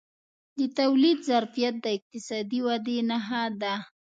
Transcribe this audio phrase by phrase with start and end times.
[0.57, 3.73] د تولید ظرفیت د اقتصادي ودې نښه ده.